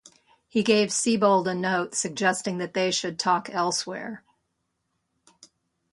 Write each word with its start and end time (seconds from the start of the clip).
He 0.47 0.63
gave 0.63 0.89
Sebold 0.89 1.45
a 1.45 1.53
note 1.53 1.93
suggesting 1.93 2.57
that 2.57 2.73
they 2.73 2.89
should 2.89 3.19
talk 3.19 3.51
elsewhere. 3.51 4.23